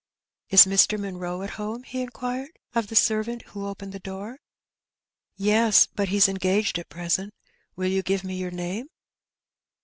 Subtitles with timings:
[0.49, 0.99] ''Is Mr.
[0.99, 1.83] Munroe at home?
[1.83, 4.39] '^ he inquired of the servant who opened the door.
[5.39, 7.35] '^Yes; but he's engaged at present.
[7.75, 8.87] Will you give me your name